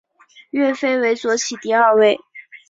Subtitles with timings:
[0.49, 2.19] 岳飞为左起第二位。